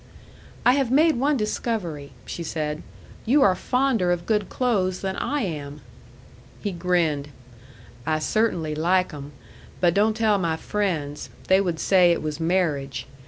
[0.65, 2.81] "I have made one discovery," she said.
[3.23, 5.81] "You are fonder of good clothes than I am."
[6.59, 7.29] He grinned.
[8.03, 9.31] "I cert'nly like 'em.
[9.79, 11.29] But don't tell my friends.
[11.49, 13.05] They would say it was marriage.